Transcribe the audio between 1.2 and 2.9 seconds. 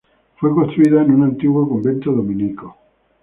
antiguo convento dominico.